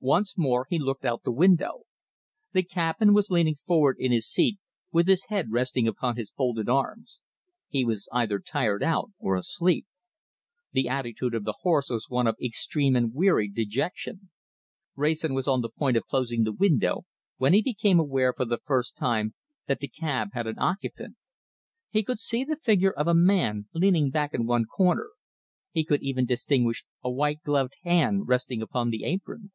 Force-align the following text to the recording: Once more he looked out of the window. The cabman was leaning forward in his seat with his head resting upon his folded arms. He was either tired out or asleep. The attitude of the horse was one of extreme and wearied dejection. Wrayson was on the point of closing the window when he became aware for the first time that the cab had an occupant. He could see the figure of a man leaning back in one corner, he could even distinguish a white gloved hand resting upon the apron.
Once 0.00 0.38
more 0.38 0.64
he 0.70 0.78
looked 0.78 1.04
out 1.04 1.14
of 1.18 1.22
the 1.24 1.32
window. 1.32 1.82
The 2.52 2.62
cabman 2.62 3.12
was 3.14 3.32
leaning 3.32 3.56
forward 3.66 3.96
in 3.98 4.12
his 4.12 4.28
seat 4.28 4.56
with 4.92 5.08
his 5.08 5.24
head 5.24 5.48
resting 5.50 5.88
upon 5.88 6.14
his 6.14 6.30
folded 6.30 6.68
arms. 6.68 7.18
He 7.68 7.84
was 7.84 8.08
either 8.12 8.38
tired 8.38 8.80
out 8.84 9.10
or 9.18 9.34
asleep. 9.34 9.86
The 10.70 10.88
attitude 10.88 11.34
of 11.34 11.42
the 11.42 11.56
horse 11.62 11.90
was 11.90 12.06
one 12.08 12.28
of 12.28 12.36
extreme 12.40 12.94
and 12.94 13.12
wearied 13.12 13.56
dejection. 13.56 14.30
Wrayson 14.94 15.34
was 15.34 15.48
on 15.48 15.62
the 15.62 15.68
point 15.68 15.96
of 15.96 16.06
closing 16.06 16.44
the 16.44 16.52
window 16.52 17.04
when 17.38 17.52
he 17.52 17.60
became 17.60 17.98
aware 17.98 18.32
for 18.32 18.44
the 18.44 18.60
first 18.64 18.96
time 18.96 19.34
that 19.66 19.80
the 19.80 19.88
cab 19.88 20.28
had 20.32 20.46
an 20.46 20.60
occupant. 20.60 21.16
He 21.90 22.04
could 22.04 22.20
see 22.20 22.44
the 22.44 22.54
figure 22.56 22.92
of 22.92 23.08
a 23.08 23.14
man 23.14 23.66
leaning 23.74 24.10
back 24.10 24.32
in 24.32 24.46
one 24.46 24.64
corner, 24.64 25.10
he 25.72 25.84
could 25.84 26.04
even 26.04 26.24
distinguish 26.24 26.84
a 27.02 27.10
white 27.10 27.42
gloved 27.42 27.74
hand 27.82 28.28
resting 28.28 28.62
upon 28.62 28.90
the 28.90 29.02
apron. 29.02 29.50